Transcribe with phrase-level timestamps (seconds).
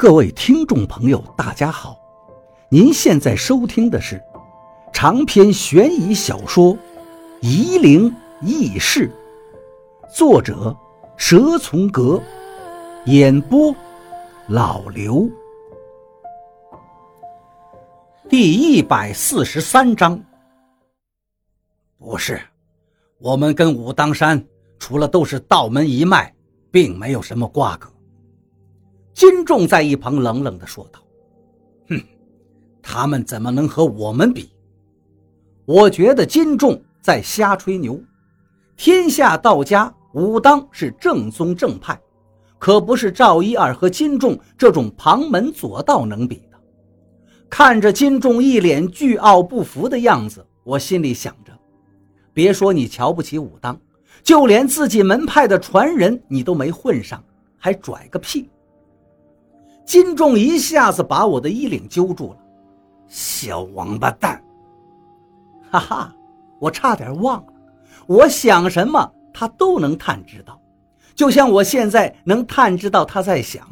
[0.00, 1.94] 各位听众朋友，大家好！
[2.70, 4.18] 您现在收听的是
[4.94, 6.74] 长篇悬疑小说
[7.42, 8.10] 《夷陵
[8.40, 9.12] 轶事》，
[10.16, 10.74] 作者
[11.18, 12.18] 蛇从阁，
[13.04, 13.76] 演播
[14.48, 15.28] 老刘。
[18.26, 20.18] 第一百四十三章。
[21.98, 22.40] 不是，
[23.18, 24.42] 我们跟武当山
[24.78, 26.34] 除了都是道门一脉，
[26.70, 27.86] 并没有什么瓜葛。
[29.12, 31.00] 金仲在一旁冷冷地说道
[31.88, 32.00] ：“哼，
[32.82, 34.50] 他们怎么能和我们比？
[35.64, 38.00] 我觉得金仲在瞎吹牛。
[38.76, 42.00] 天下道家，武当是正宗正派，
[42.58, 46.58] 可不是赵一二和金仲这种旁门左道能比的。”
[47.50, 51.52] 看着金仲一脸倨傲不服的样子，我心里想着：
[52.32, 53.78] 别说你瞧不起武当，
[54.22, 57.22] 就连自己门派的传人你都没混上，
[57.58, 58.48] 还拽个屁！
[59.90, 62.36] 金仲一下子把我的衣领揪住了，
[63.08, 64.40] 小王八蛋！
[65.68, 66.14] 哈哈，
[66.60, 67.52] 我差点忘了，
[68.06, 70.62] 我想什么他都能探知到，
[71.16, 73.66] 就像我现在能探知到他在想。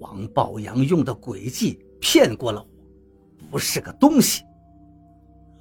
[0.00, 4.42] 王宝阳用的诡计骗过了我，不是个东西。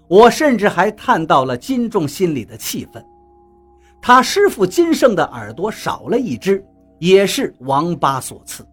[0.09, 3.01] 我甚至还探到了金仲心里的气愤，
[4.01, 6.61] 他师傅金胜的耳朵少了一只，
[6.99, 8.67] 也是王八所赐。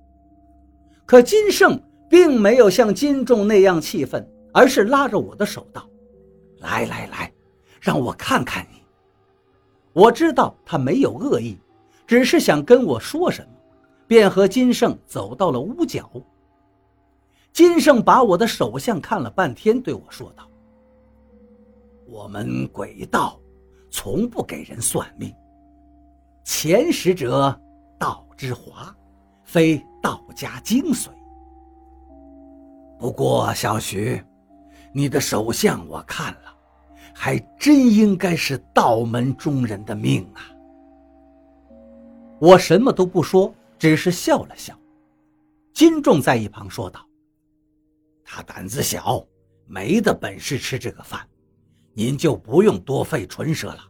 [1.11, 1.77] 可金胜
[2.09, 5.85] 并没有像金仲那样气愤，而是拉着我的手道
[6.63, 7.33] ：“来来来，
[7.81, 8.85] 让我看看你。”
[9.93, 11.59] 我知道他没有恶意，
[12.07, 13.49] 只是想跟我说什么，
[14.07, 16.09] 便和金胜走到了屋角。
[17.53, 20.49] 金胜把我的手相看了半天，对我说道
[22.07, 23.37] ：“我们鬼道
[23.91, 25.35] 从不给人算命，
[26.45, 27.61] 前十者
[27.99, 28.95] 道之华。”
[29.51, 31.09] 非道家精髓。
[32.97, 34.23] 不过，小徐，
[34.93, 36.57] 你的手相我看了，
[37.13, 40.55] 还真应该是道门中人的命啊！
[42.39, 44.79] 我什么都不说，只是笑了笑。
[45.75, 47.05] 金仲在一旁说道
[48.23, 49.27] ：“他胆子小，
[49.67, 51.27] 没的本事吃这个饭，
[51.93, 53.81] 您就不用多费唇舌了。”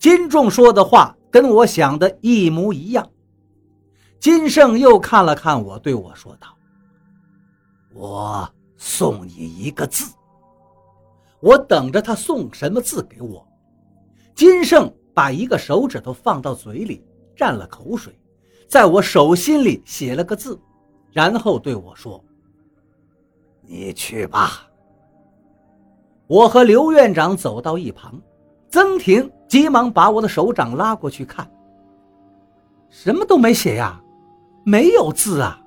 [0.00, 3.08] 金仲说的话跟我想的一模一样。
[4.26, 6.48] 金胜又看了看我，对我说道
[7.94, 10.12] ：“我送你一个字。”
[11.38, 13.46] 我等着他送什么字给我。
[14.34, 17.06] 金胜把一个手指头放到嘴里，
[17.36, 18.18] 蘸了口水，
[18.68, 20.58] 在我手心里写了个字，
[21.12, 22.20] 然后对我说
[23.62, 24.68] ：“你去吧。”
[26.26, 28.20] 我和刘院长走到一旁，
[28.70, 31.48] 曾婷急忙把我的手掌拉过去看，
[32.90, 34.02] 什么都没写呀。
[34.68, 35.62] 没有字啊，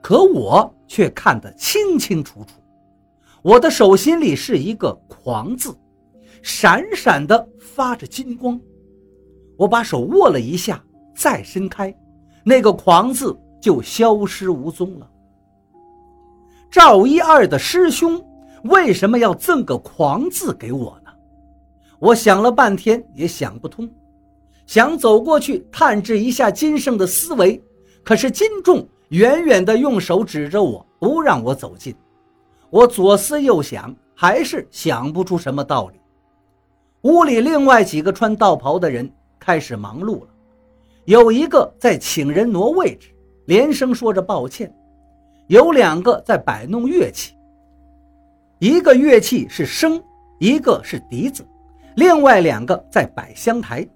[0.00, 2.60] 可我却看得清清楚楚。
[3.42, 5.76] 我的手心里是一个“狂”字，
[6.44, 8.60] 闪闪的发着金光。
[9.56, 10.80] 我把手握了一下，
[11.12, 11.92] 再伸开，
[12.44, 15.10] 那个“狂”字就消失无踪了。
[16.70, 18.24] 赵一二的师兄
[18.62, 21.10] 为什么要赠个“狂”字给我呢？
[21.98, 23.90] 我想了半天也想不通。
[24.66, 27.62] 想走过去探知一下金圣的思维，
[28.02, 31.94] 可是金仲远远地用手指着我，不让我走近。
[32.68, 36.00] 我左思右想，还是想不出什么道理。
[37.02, 40.28] 屋里另外几个穿道袍的人开始忙碌了，
[41.04, 44.68] 有一个在请人挪位置，连声说着抱歉；
[45.46, 47.34] 有两个在摆弄乐器，
[48.58, 50.02] 一个乐器是笙，
[50.40, 51.46] 一个是笛子，
[51.94, 53.86] 另外两个在摆香台。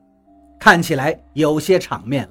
[0.61, 2.31] 看起来有些场面。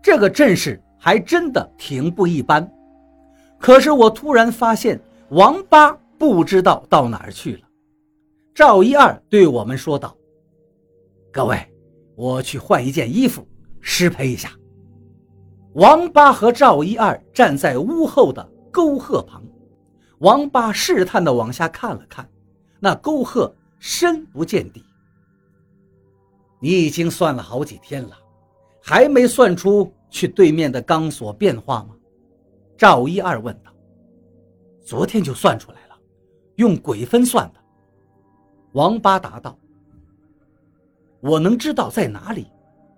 [0.00, 2.66] 这个阵势还真的挺不一般。
[3.58, 7.60] 可是我突然发现，王八不知道到哪儿去了。
[8.54, 10.16] 赵一二对我们说道
[11.32, 11.58] ：“各位，
[12.14, 13.46] 我去换一件衣服，
[13.80, 14.50] 失陪一下。”
[15.74, 19.42] 王八和赵一二站在屋后的沟壑旁。
[20.20, 22.26] 王八试探地往下看了看，
[22.80, 24.82] 那沟壑深不见底。
[26.58, 28.16] 你已经算了好几天了，
[28.82, 31.94] 还没算出去对面的钢索变化吗？
[32.76, 33.72] 赵一二问道。
[34.84, 35.96] 昨天就算出来了，
[36.56, 37.60] 用鬼分算的。
[38.72, 39.58] 王八答道。
[41.20, 42.46] 我能知道在哪里？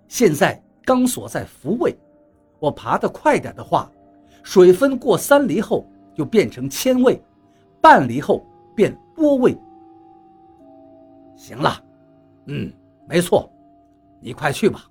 [0.07, 1.97] 现在钢索在福位，
[2.59, 3.91] 我爬得快点的话，
[4.43, 7.23] 水分过三厘后就变成千位，
[7.81, 9.57] 半厘后变波位。
[11.37, 11.83] 行了，
[12.47, 12.73] 嗯。
[13.09, 13.51] 没错，
[14.21, 14.85] 你快去吧。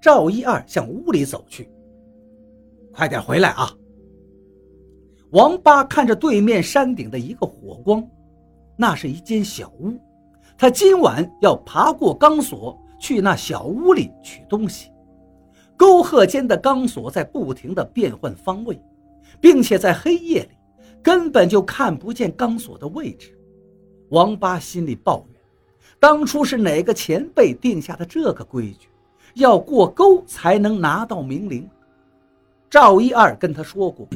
[0.00, 1.68] 赵一二向屋里走去。
[2.92, 3.70] 快点回来啊！
[5.30, 8.08] 王八看着对面山顶的一个火光，
[8.76, 9.92] 那是一间小屋，
[10.56, 14.90] 他今晚要爬过钢索去那小屋里取东西。
[15.76, 18.80] 沟壑间的钢索在不停地变换方位，
[19.40, 20.50] 并且在黑夜里
[21.02, 23.36] 根本就看不见钢索的位置。
[24.10, 25.35] 王八心里抱怨：
[25.98, 28.88] 当初是哪个前辈定下的这个规矩，
[29.34, 31.68] 要过沟才能拿到明灵？
[32.68, 34.06] 赵一二跟他说过。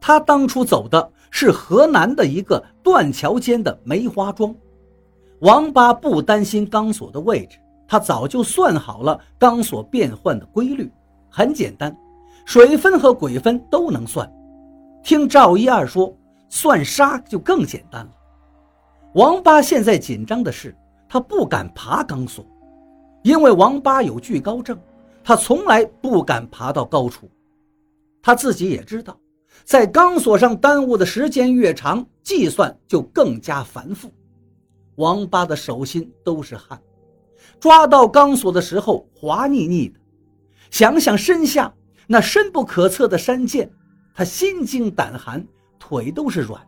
[0.00, 4.54] 他当初走的是河南的一个断桥间的梅花桩。
[5.40, 10.90] 王八不担心钢索的位置，他早就算好了钢索变换的规律，
[11.30, 11.96] 很简单，
[12.44, 14.30] 水分和鬼分都能算。
[15.02, 16.14] 听赵一二说，
[16.48, 18.12] 算沙就更简单了。
[19.14, 20.76] 王八现在紧张的是，
[21.08, 22.46] 他不敢爬钢索，
[23.22, 24.78] 因为王八有惧高症，
[25.24, 27.28] 他从来不敢爬到高处。
[28.22, 29.18] 他自己也知道。
[29.64, 34.10] 在钢索上耽误的时间越长，计算就更加繁复。
[34.94, 36.80] 王八的手心都是汗，
[37.58, 39.98] 抓到钢索的时候滑腻腻的。
[40.70, 41.72] 想想身下
[42.06, 43.68] 那深不可测的山涧，
[44.14, 45.44] 他心惊胆寒，
[45.78, 46.60] 腿都是软。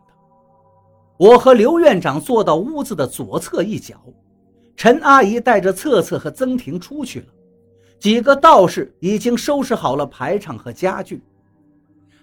[1.23, 3.95] 我和刘院长坐到屋子的左侧一角，
[4.75, 7.27] 陈阿姨带着策策和曾婷出去了，
[8.01, 11.23] 几个道士已经收拾好了排场和家具。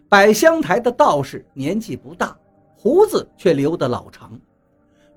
[0.09, 2.37] 摆香台的道士年纪不大，
[2.75, 4.37] 胡子却留得老长。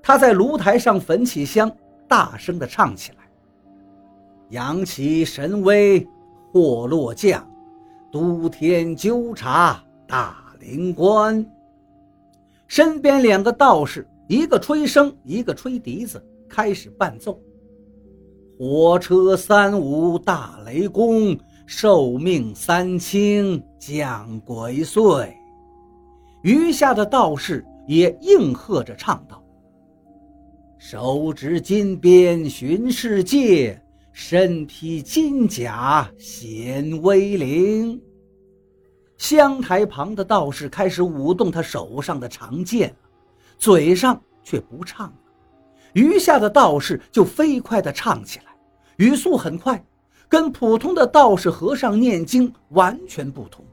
[0.01, 1.69] 他在炉台上焚起香，
[2.07, 3.17] 大声地唱起来
[4.51, 6.07] ：“扬起神威
[6.53, 7.45] 祸落降，
[8.13, 11.45] 都天纠察大灵官。”
[12.75, 17.39] 身边两个道士，一个吹笙，一个吹笛子，开始伴奏
[18.57, 21.37] ：“火车三五大雷公。”
[21.67, 25.31] 寿命三清降鬼祟，
[26.41, 29.43] 余下的道士也应和着唱道
[30.79, 33.79] ：“手执金鞭巡世界，
[34.11, 38.01] 身披金甲显威灵。”
[39.23, 42.93] 香台旁的道士开始舞动他手上的长剑，
[43.57, 45.13] 嘴上却不唱了。
[45.93, 48.53] 余下的道士就飞快地唱起来，
[48.97, 49.81] 语速很快。
[50.27, 53.63] 跟普通的道士和尚念经完全不同。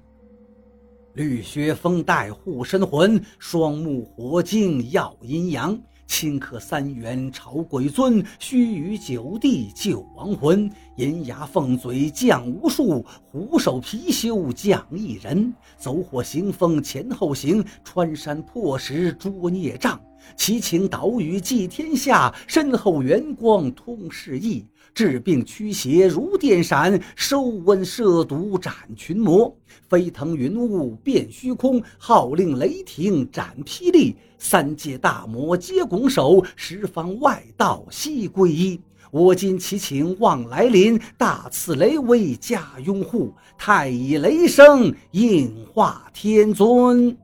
[1.15, 5.77] 绿雪风带护身魂，双目火精耀阴阳，
[6.11, 10.69] 顷刻三元朝鬼尊，须臾九地救亡魂。
[10.97, 15.55] 银牙凤嘴降无数，虎首貔貅降一人。
[15.79, 19.99] 走火行风前后行，穿山破石捉孽障。
[20.37, 24.67] 奇情岛屿祭天下，身后圆光通世意。
[24.95, 29.55] 治病驱邪如电闪，收瘟摄毒斩群魔。
[29.89, 34.17] 飞腾云雾变虚空，号令雷霆斩霹雳。
[34.39, 38.81] 三界大魔皆拱手，十方外道悉皈依。
[39.11, 43.35] 我今祈请望来临，大慈雷威加拥护。
[43.59, 47.17] 太乙雷声应化天尊。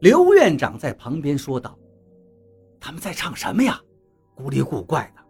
[0.00, 1.78] 刘院长在旁边说道
[2.80, 3.78] ：“他们在唱什么呀？
[4.34, 5.22] 古里古怪的。”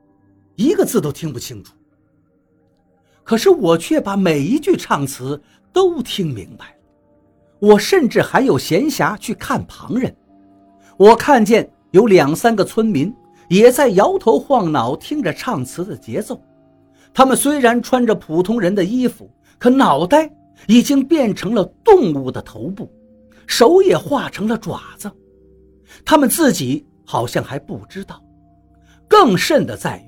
[0.59, 1.73] 一个字都听不清楚，
[3.23, 5.41] 可是我却把每一句唱词
[5.73, 6.75] 都听明白了。
[7.61, 10.13] 我甚至还有闲暇去看旁人。
[10.97, 13.15] 我看见有两三个村民
[13.49, 16.43] 也在摇头晃脑听着唱词的节奏。
[17.15, 20.29] 他们虽然穿着普通人的衣服，可脑袋
[20.67, 22.93] 已经变成了动物的头部，
[23.47, 25.09] 手也化成了爪子。
[26.05, 28.21] 他们自己好像还不知道。
[29.07, 30.08] 更甚的在于。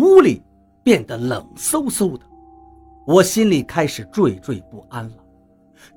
[0.00, 0.42] 屋里
[0.82, 2.24] 变得冷飕飕的，
[3.06, 5.16] 我心里开始惴惴不安了。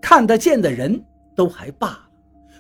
[0.02, 2.10] 看得见的人都还罢了，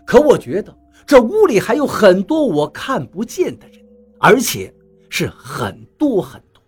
[0.05, 3.85] 可我觉得这屋里还有很多我看不见的人，
[4.19, 4.73] 而且
[5.09, 6.63] 是很多很多。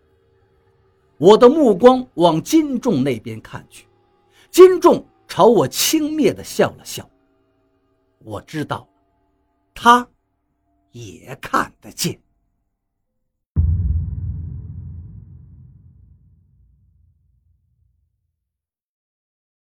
[1.17, 3.87] 我的目光往金仲那边看去，
[4.51, 7.09] 金仲朝我轻蔑地笑了笑。
[8.19, 8.87] 我知道，
[9.73, 10.05] 他
[10.91, 12.19] 也看得见。